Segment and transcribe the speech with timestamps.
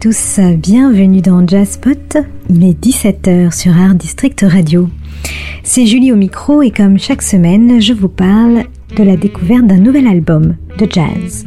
[0.00, 2.20] tous, bienvenue dans Jazzpot.
[2.48, 4.88] Il est 17h sur Art District Radio.
[5.64, 9.78] C'est Julie au micro et comme chaque semaine, je vous parle de la découverte d'un
[9.78, 11.44] nouvel album de jazz.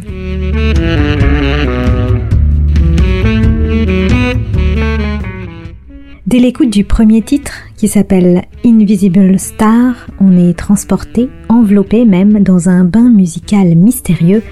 [6.26, 12.68] Dès l'écoute du premier titre, qui s'appelle Invisible Star, on est transporté, enveloppé même, dans
[12.68, 14.44] un bain musical mystérieux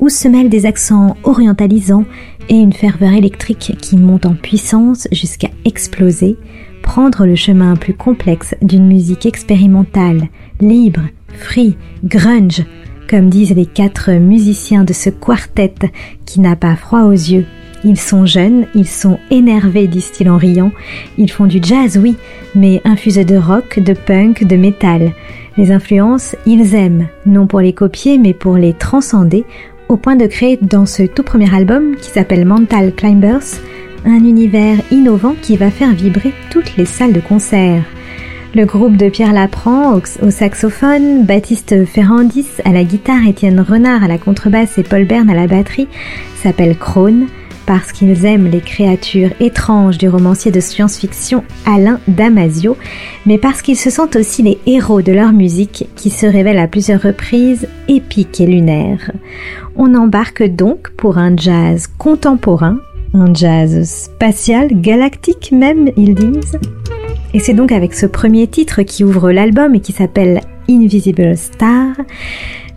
[0.00, 2.04] où se mêlent des accents orientalisants
[2.48, 6.36] et une ferveur électrique qui monte en puissance jusqu'à exploser,
[6.82, 10.28] prendre le chemin plus complexe d'une musique expérimentale,
[10.60, 11.02] libre,
[11.38, 12.64] free, grunge,
[13.08, 15.74] comme disent les quatre musiciens de ce quartet
[16.24, 17.46] qui n'a pas froid aux yeux.
[17.84, 20.72] Ils sont jeunes, ils sont énervés, disent-ils en riant.
[21.18, 22.16] Ils font du jazz, oui,
[22.54, 25.12] mais infusé de rock, de punk, de métal.
[25.56, 29.44] Les influences, ils aiment, non pour les copier, mais pour les transcender
[29.88, 33.60] au point de créer dans ce tout premier album, qui s'appelle Mental Climbers,
[34.04, 37.82] un univers innovant qui va faire vibrer toutes les salles de concert.
[38.54, 44.08] Le groupe de Pierre Lapran au, saxophone, Baptiste Ferrandis à la guitare, Étienne Renard à
[44.08, 45.88] la contrebasse et Paul Bern à la batterie
[46.42, 47.26] s'appelle Krone
[47.66, 52.76] parce qu'ils aiment les créatures étranges du romancier de science-fiction Alain Damasio,
[53.26, 56.68] mais parce qu'ils se sentent aussi les héros de leur musique qui se révèle à
[56.68, 59.10] plusieurs reprises épique et lunaire.
[59.74, 62.78] On embarque donc pour un jazz contemporain,
[63.12, 66.58] un jazz spatial, galactique même, ils disent.
[67.34, 71.94] Et c'est donc avec ce premier titre qui ouvre l'album et qui s'appelle Invisible Star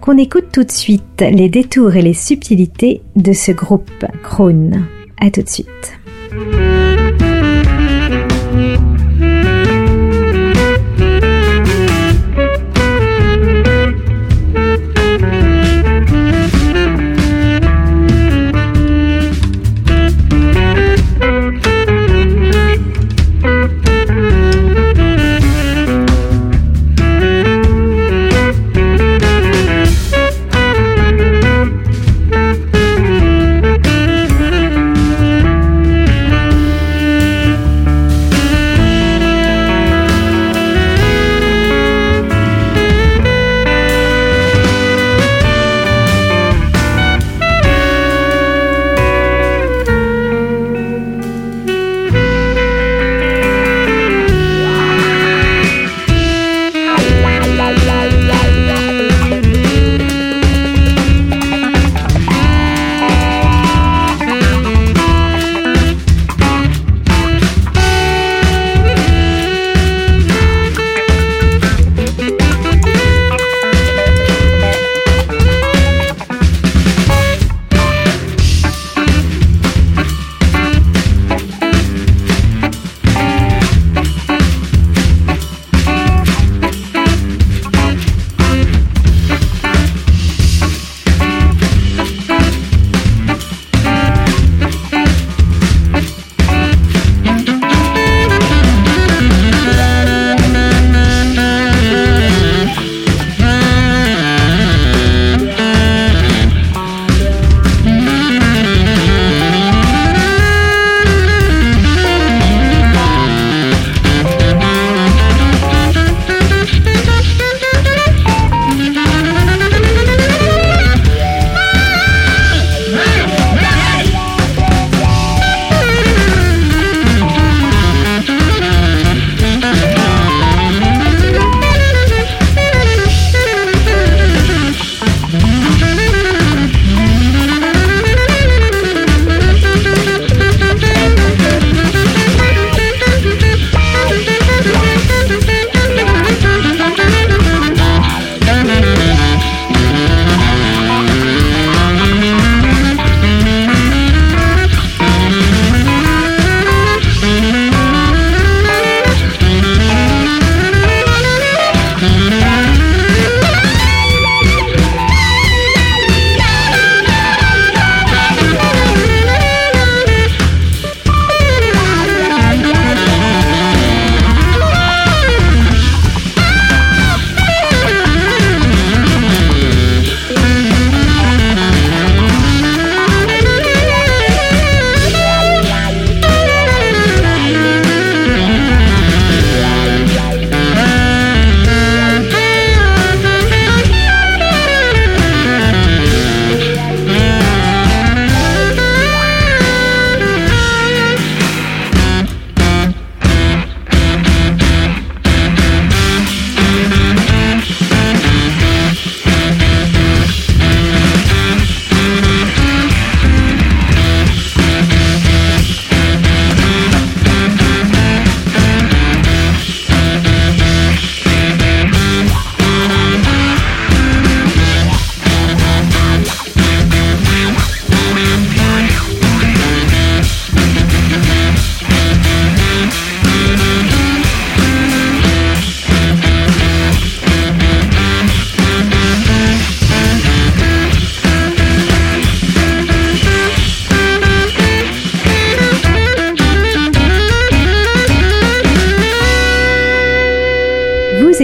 [0.01, 4.85] qu'on écoute tout de suite les détours et les subtilités de ce groupe Krone.
[5.19, 5.98] A tout de suite.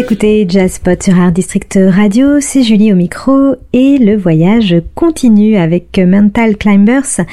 [0.05, 5.97] Écoutez Jazzpot sur Art District Radio, c'est Julie au micro et le voyage continue avec
[5.97, 7.25] Mental Climbers,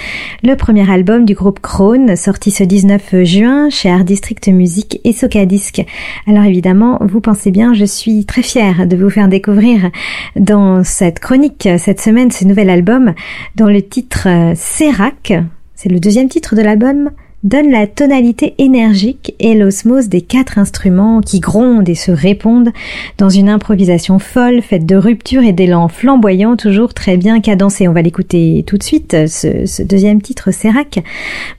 [0.42, 5.12] le premier album du groupe Krone, sorti ce 19 juin chez Art District Music et
[5.12, 5.84] Soca Disc.
[6.26, 9.90] Alors évidemment, vous pensez bien, je suis très fière de vous faire découvrir
[10.36, 13.12] dans cette chronique cette semaine ce nouvel album
[13.54, 15.34] dont le titre Serac,
[15.74, 17.10] c'est le deuxième titre de l'album,
[17.44, 22.70] donne la tonalité énergique et l'osmose des quatre instruments qui grondent et se répondent
[23.18, 27.88] dans une improvisation folle faite de ruptures et d'élan flamboyants toujours très bien cadencés.
[27.88, 31.02] On va l'écouter tout de suite, ce, deuxième titre Serac.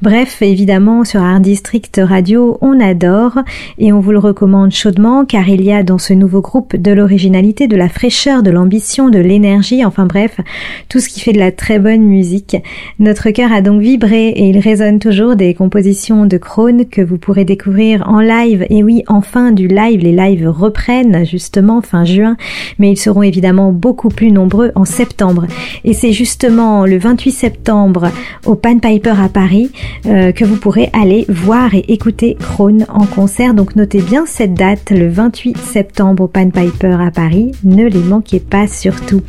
[0.01, 3.39] Bref, évidemment, sur Art District Radio, on adore
[3.77, 6.93] et on vous le recommande chaudement car il y a dans ce nouveau groupe de
[6.93, 10.39] l'originalité, de la fraîcheur, de l'ambition, de l'énergie, enfin bref,
[10.87, 12.55] tout ce qui fait de la très bonne musique.
[12.99, 17.45] Notre cœur a donc vibré et il résonne toujours des de Krone que vous pourrez
[17.45, 18.63] découvrir en live.
[18.69, 22.37] Et oui, enfin du live, les lives reprennent justement fin juin,
[22.77, 25.47] mais ils seront évidemment beaucoup plus nombreux en septembre.
[25.83, 28.11] Et c'est justement le 28 septembre
[28.45, 29.71] au Pan Piper à Paris
[30.05, 33.55] euh, que vous pourrez aller voir et écouter Krone en concert.
[33.55, 37.51] Donc notez bien cette date, le 28 septembre au Pan Piper à Paris.
[37.63, 39.21] Ne les manquez pas surtout.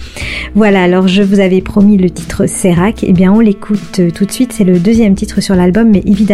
[0.55, 3.02] Voilà, alors je vous avais promis le titre Serac.
[3.02, 4.52] Eh bien, on l'écoute tout de suite.
[4.52, 6.33] C'est le deuxième titre sur l'album, mais évidemment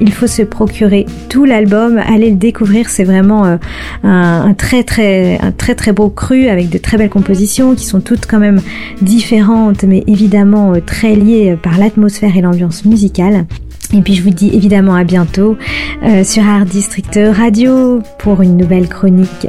[0.00, 2.88] il faut se procurer tout l'album, aller le découvrir.
[2.88, 3.56] C'est vraiment euh,
[4.02, 8.26] un, très très très très beau cru avec de très belles compositions qui sont toutes
[8.26, 8.60] quand même
[9.02, 13.46] différentes, mais évidemment euh, très liées par l'atmosphère et l'ambiance musicale.
[13.92, 15.56] Et puis je vous dis évidemment à bientôt
[16.04, 19.48] euh, sur Art District Radio pour une nouvelle chronique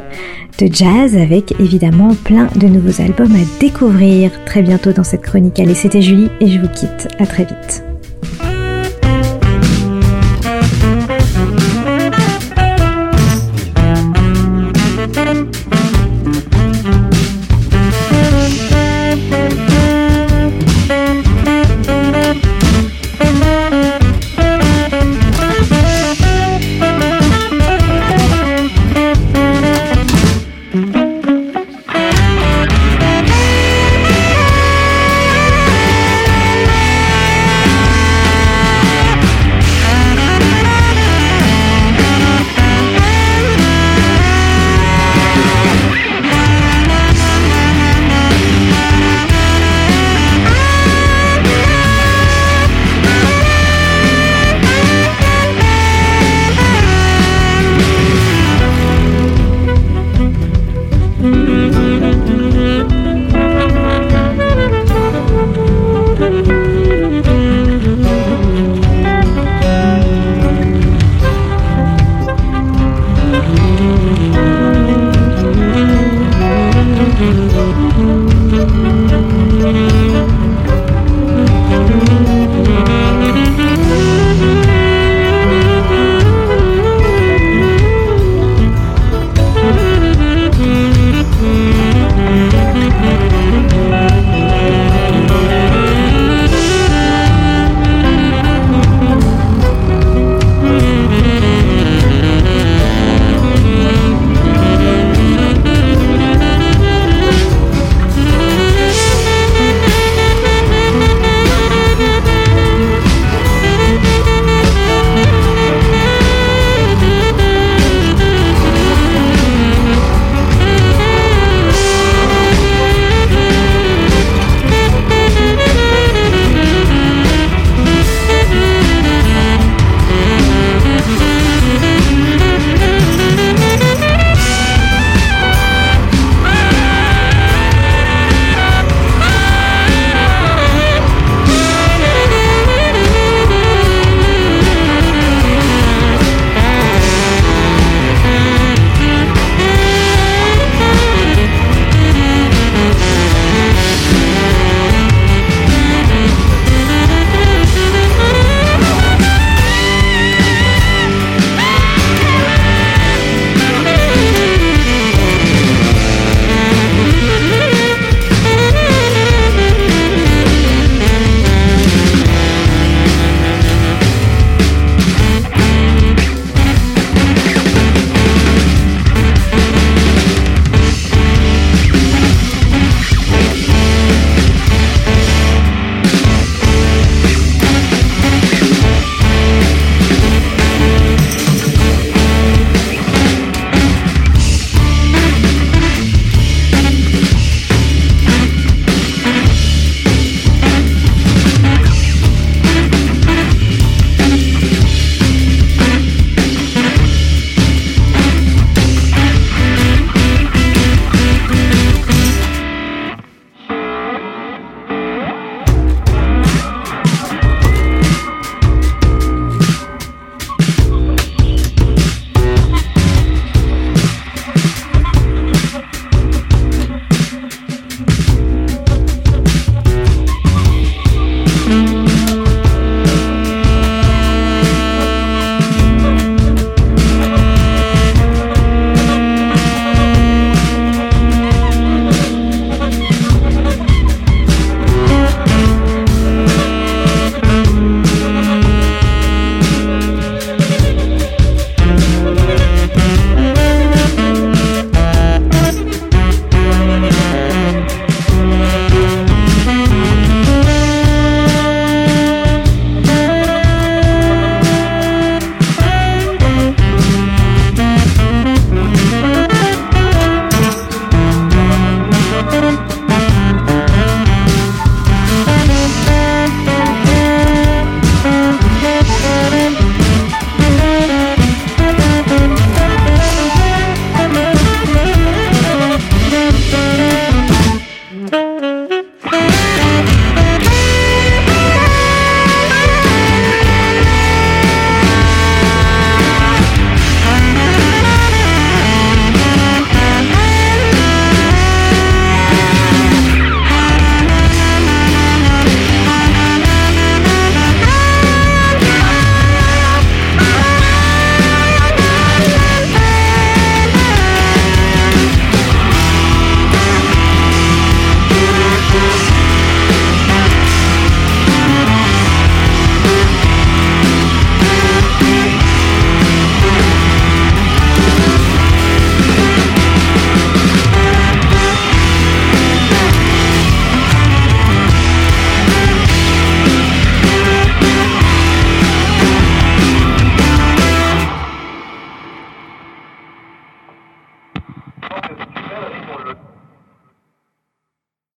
[0.58, 5.60] de jazz avec évidemment plein de nouveaux albums à découvrir très bientôt dans cette chronique.
[5.60, 7.08] Allez, c'était Julie et je vous quitte.
[7.18, 7.91] À très vite.